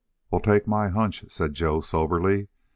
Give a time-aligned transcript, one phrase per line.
[0.31, 2.47] "Well, take my hunch," said Joe, soberly.